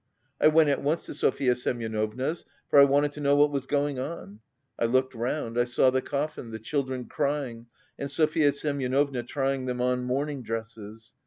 I 0.41 0.47
went 0.47 0.69
at 0.69 0.81
once 0.81 1.05
to 1.05 1.11
Sofya 1.13 1.53
Semyonovna's, 1.55 2.43
for 2.71 2.79
I 2.79 2.85
wanted 2.85 3.11
to 3.11 3.19
know 3.19 3.35
what 3.35 3.51
was 3.51 3.67
going 3.67 3.99
on. 3.99 4.39
I 4.79 4.85
looked 4.85 5.13
round, 5.13 5.59
I 5.59 5.65
saw 5.65 5.91
the 5.91 6.01
coffin, 6.01 6.49
the 6.49 6.57
children 6.57 7.05
crying, 7.05 7.67
and 7.99 8.09
Sofya 8.09 8.51
Semyonovna 8.51 9.21
trying 9.21 9.67
them 9.67 9.79
on 9.79 10.03
mourning 10.03 10.41
dresses. 10.41 11.13